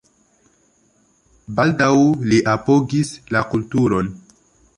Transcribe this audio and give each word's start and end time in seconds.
Baldaŭ 1.59 1.91
li 2.33 2.41
apogis 2.55 3.13
la 3.37 3.45
kulturon. 3.53 4.13